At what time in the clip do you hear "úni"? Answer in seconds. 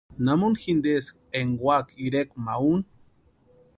2.71-2.85